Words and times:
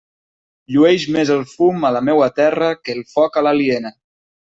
Llueix 0.75 1.05
més 1.17 1.33
el 1.35 1.45
fum 1.53 1.87
a 1.89 1.93
la 1.99 2.03
meua 2.09 2.33
terra 2.43 2.73
que 2.83 2.99
el 2.99 3.07
foc 3.15 3.43
a 3.43 3.49
l'aliena. 3.51 3.97